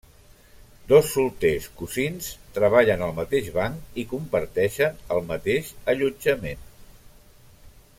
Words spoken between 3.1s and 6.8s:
mateix banc i comparteixen el mateix allotjament.